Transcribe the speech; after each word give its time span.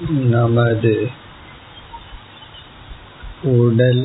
நமது 0.00 0.92
உடல் 3.52 4.02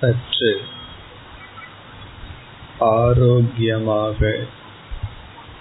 சற்று 0.00 0.50
ஆரோக்கியமாக 2.78 4.20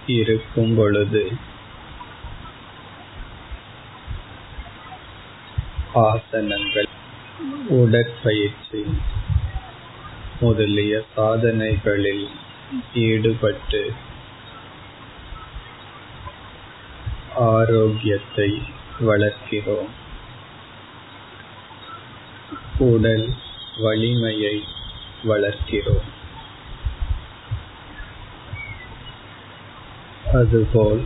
இருக்கும் 0.07 0.75
பொழுது 0.75 1.23
ஆசனங்கள் 5.93 6.91
உடற்பயிற்சி 7.69 8.83
முதலிய 10.39 11.01
சாதனைகளில் 11.15 12.27
ஈடுபட்டு 12.93 13.83
ஆரோக்கியத்தை 17.39 18.61
வளர்க்கிறோம். 18.99 19.89
உடல் 22.77 23.33
வலிமையை 23.77 24.63
வளர்க்கிறோம். 25.23 26.07
அதுபோல் 30.33 31.05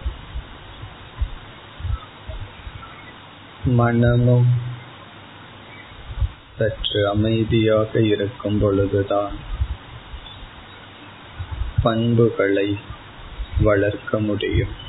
மனமும் 3.63 4.61
சற்று 6.57 7.09
அமைதியாக 7.09 8.01
இருக்கும் 8.01 8.59
பொழுதுதான் 8.59 9.35
பண்புகளை 11.83 12.79
வளர்க்க 13.61 14.19
முடியும். 14.19 14.82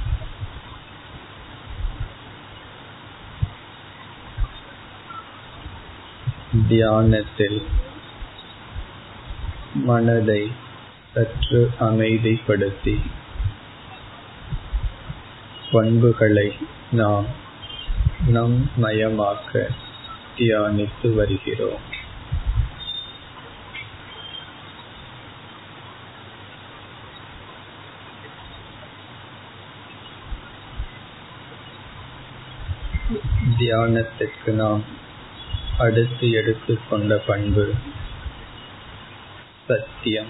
தியானத்தில் 6.69 7.63
மனதை 9.75 10.53
சற்று 11.15 11.73
அமைதிப்படுத்தி 11.81 13.01
பண்புகளை 15.73 16.57
நாம் 16.91 17.27
நம் 18.27 18.71
மயமாக்க 18.77 19.69
தியானித்து 20.37 21.15
வருகிறோம். 21.15 21.93
தியானத்திற்கு 33.59 34.47
நாம் 34.47 35.03
அடுத்து 35.79 36.31
எடுத்துக்கொண்ட 36.31 37.17
பண்பு 37.27 37.75
சத்தியம். 39.69 40.27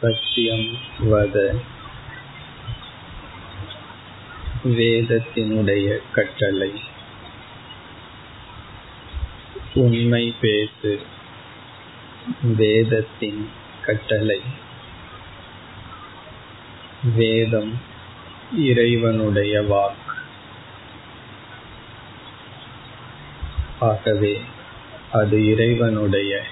சத்தியம் 0.00 0.76
வத. 1.00 1.60
வேதத்தினுடைய 4.64 5.98
கட்டளை. 6.12 6.80
உண்மை 9.74 10.34
பேசு. 10.40 11.06
வேதத்தின் 12.42 13.50
கட்டளை. 13.84 14.40
வேதம் 17.02 17.92
இறைவனுடைய 18.56 19.62
வாக்கு. 19.62 20.14
ஆகவே 23.80 24.42
அது 25.12 25.46
இறைவனுடைய 25.46 26.42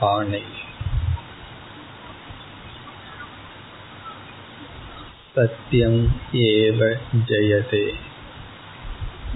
ஆணை. 0.00 0.42
சத்தியம் 5.34 6.20
ஏவ 6.32 6.98
ஜெயதே. 7.26 7.94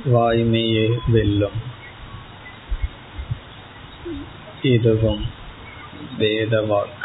வாய்மையே 0.05 0.99
வெல்லும். 1.07 1.73
இதுவும் 4.63 5.31
வேதவாக்கு 6.19 7.04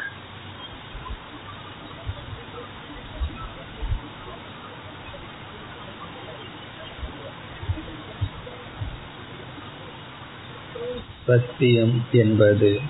சத்தியம் 11.30 12.06
என்பது 12.12 12.82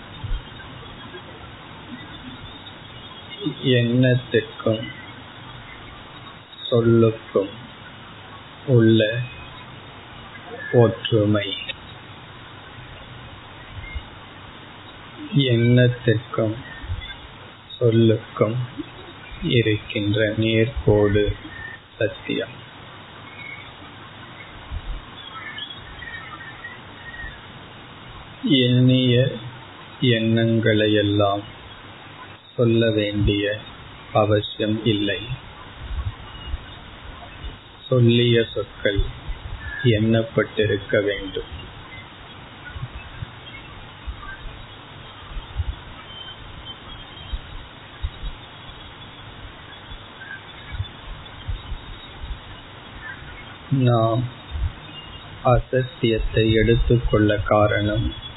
எண்ணத்திற்கும் 3.64 4.88
சொல்லுக்கும் 6.70 7.50
உள்ள 8.68 9.20
ஒற்றுமை. 10.74 11.58
எண்ணத்திற்கும் 15.34 16.56
சொல்லுக்கும் 17.80 18.56
இருக்கின்ற 19.44 20.34
நேர்கோடு 20.38 21.36
சத்தியம். 21.98 22.68
எண்ணிய 28.44 29.32
எண்ணங்களையெல்லாம் 30.02 31.42
சொல்ல 32.56 32.92
வேண்டிய 32.92 33.58
அவசியம் 34.14 34.86
இல்லை. 34.86 35.20
சொல்லிய 37.88 38.46
சொற்கள் 38.54 39.02
எண்ணப்பட்டிருக்க 39.84 41.04
வேண்டும். 41.04 41.58
நாம் 53.70 54.24
அசத்தியத்தை 55.44 56.54
எடுத்துக்கொள்ள 56.54 57.38
காரணம் 57.38 58.28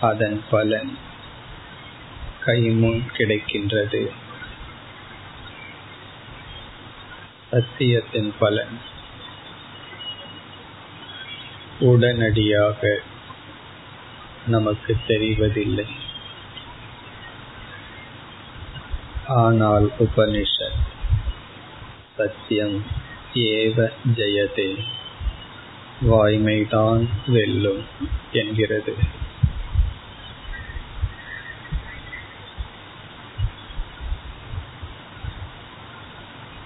அதன் 0.00 0.44
பலன் 0.50 0.98
கைமுன் 2.46 3.02
கிடைக்கின்றது. 3.18 4.10
சத்தியத்தின் 7.50 8.34
பலன் 8.38 8.80
உடனடியாக 11.80 12.98
நமக்கு 14.46 14.96
தெரிவதில்லை. 15.08 15.86
ஆனால் 19.26 19.92
உபனிஷத் 19.98 20.86
சத்தியம் 22.16 22.84
ஏவ 23.34 23.90
ஜெயதே 24.14 24.84
வாய்மைதான் 26.02 27.08
வெல்லும் 27.26 27.84
என்கிறது. 28.32 29.26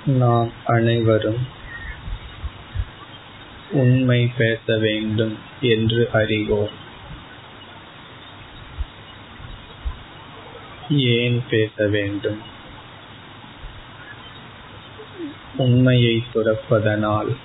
நாம் 0.06 0.52
அனைவரும் 0.66 1.46
உண்மை 3.70 4.32
பேச 4.36 4.78
வேண்டும் 4.78 5.38
என்று 5.60 6.08
அறிவோம். 6.12 6.68
ஏன் 10.88 11.44
பேச 11.50 11.86
வேண்டும்? 11.86 12.42
உண்மையை 15.56 16.24
துறப்பதனால் 16.34 17.36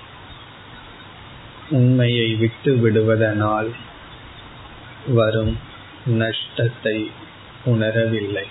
உண்மையை 1.70 2.34
விட்டு 2.34 2.76
விடுவதனால் 2.76 3.74
வரும் 5.06 5.58
நஷ்டத்தை 6.06 7.10
உணரவில்லை. 7.66 8.46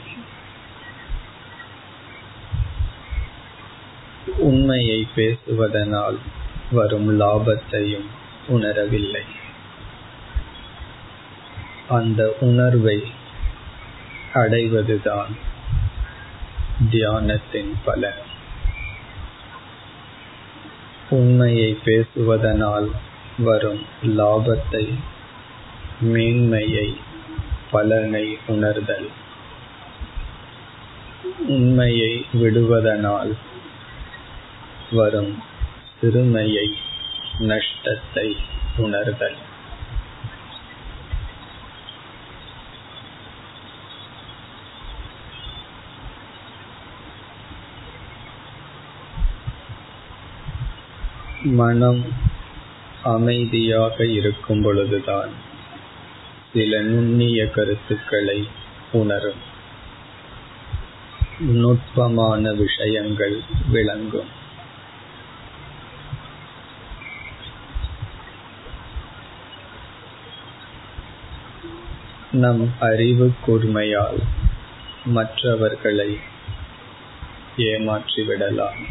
உண்மையை 4.68 5.08
பேசுவதனால் 5.16 6.18
வரும் 6.72 7.19
லாபத்தையும் 7.19 8.06
உணரவில்லை. 8.48 9.22
அந்த 11.90 12.36
உணர்வை 12.40 13.04
அடைவதுதான் 14.34 15.38
தியானத்தின் 16.92 17.74
பலன். 17.86 18.19
உண்மையை 21.10 21.78
பேசுவதனால் 21.86 22.92
வரும் 23.38 23.81
லாபத்தை 24.04 24.94
மேன்மையை 26.02 26.98
பலனை 27.72 28.38
உணர்தல். 28.48 29.10
உண்மையை 31.48 32.25
விடுவதனால் 32.34 33.36
வரும் 34.92 35.44
சிறுமையை 36.01 36.75
நஷ்டத்தை 37.39 38.36
உணர்தல். 38.78 39.36
மனம் 51.44 52.13
அமைதியாக 53.04 54.06
இருக்கும் 54.06 54.62
பொழுதுதான் 54.62 55.30
சில 56.54 56.81
நுண்ணிய 56.81 57.50
கருத்துக்களை 57.50 58.48
உணரும். 58.92 59.56
நுட்பமான 61.39 62.51
விஷயங்கள் 62.51 63.42
விளங்கும். 63.68 64.37
நம் 72.31 72.74
அறிவு 72.79 73.33
கூர்மையால் 73.47 74.21
மற்றவர்களை 75.06 76.19
ஏமாற்றிவிடலாம். 77.57 78.85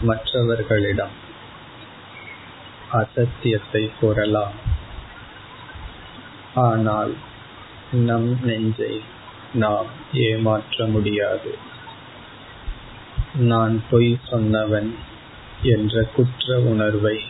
மற்றவர்களிடம் 0.00 1.28
அசத்தியத்தை 2.90 3.90
கூறலாம். 4.00 4.52
ஆனால் 6.54 7.14
நம் 7.92 8.44
நெஞ்சை 8.44 9.02
நாம் 9.54 9.86
ஏமாற்ற 10.12 10.86
முடியாது. 10.86 11.58
நான் 13.34 13.82
பொய் 13.90 14.18
சொன்னவன் 14.30 14.94
என்ற 15.62 16.02
குற்ற 16.02 16.60
உணர்வை 16.60 17.20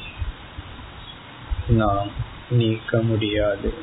நாம் 1.69 2.08
நீக்க 2.50 3.02
முடியாது. 3.02 3.75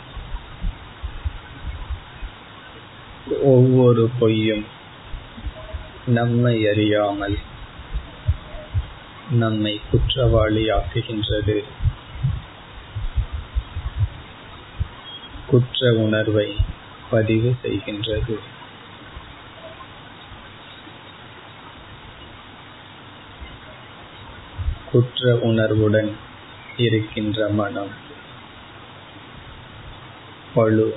ஒவ்வொரு 3.49 4.03
பொய்யும் 4.19 4.65
நம்மை 6.07 6.53
அறியாமல் 6.67 7.37
நம்மை 9.31 9.73
குற்றவாளி 9.91 10.63
ஆக்குகின்றது 10.69 11.55
குற்ற 15.47 15.91
உணர்வை 15.97 16.47
பதிவு 17.09 17.55
செய்கின்றது. 17.63 18.35
குற்ற 24.91 25.35
உணர்வுடன் 25.41 26.11
இருக்கின்ற 26.77 27.47
மனம் 27.49 27.93
பழு 30.53 30.87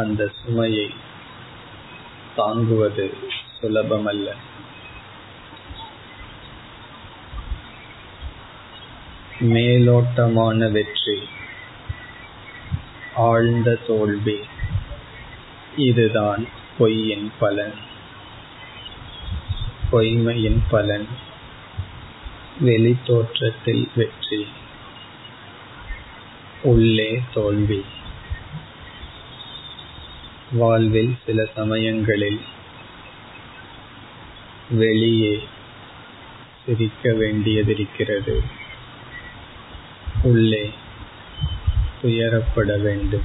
அந்த 0.00 0.30
சுமையை 0.40 0.88
தாங்குவது 2.36 3.06
சுலபமல்ல. 3.58 4.28
மேலோட்டமான 9.40 10.70
வெற்றி 10.70 11.16
ஆழ்ந்த 13.14 13.74
தோல்வி 13.86 14.38
இதுதான் 15.76 16.46
பொய்யின் 16.78 17.32
பலன். 17.38 17.74
பொய்மையின் 19.90 20.62
பலன் 20.70 21.08
வெளித்தோற்றத்தில் 22.60 23.86
வெற்றி 23.94 24.42
உள்ளே 26.62 27.10
தோல்வி. 27.34 27.84
வாழ்வில் 30.52 31.16
சில 31.26 31.44
சமயங்களில் 31.54 32.40
வெளியே 34.70 35.48
சிரிக்க 36.66 37.10
வேண்டியதிருக்கிறது. 37.10 38.42
உள்ளே 40.22 40.70
துயரப்பட 42.02 42.80
வேண்டும். 42.80 43.22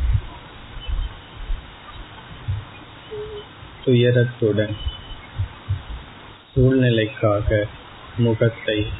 துயரத்துடன் 3.86 4.76
சூழ்நிலைக்காக 6.54 7.68
முகத்தை 8.18 8.92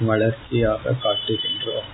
வளர்ச்சியாக 0.00 0.90
காட்டுகின்றோம். 0.90 1.88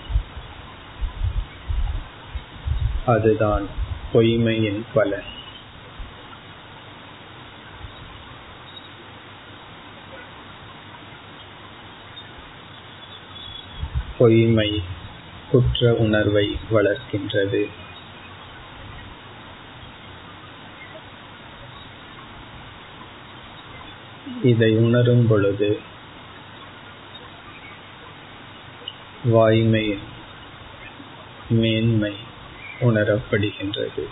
அதுதான் 3.07 3.82
பொய்மையின் 4.13 4.87
பலன் 4.95 5.31
பொய்மை 14.19 14.83
குற்ற 15.51 15.95
உணர்வை 15.95 16.59
வளர்க்கின்றது. 16.71 17.69
இதை 24.43 24.77
உணரும் 24.77 25.27
பொழுது 25.27 25.81
வாய்மையின் 29.25 30.07
மேன்மை 31.49 32.31
உணரப்படுகின்றது. 32.83 34.05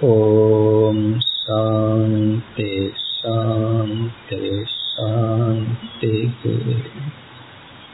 ஓ 0.00 0.10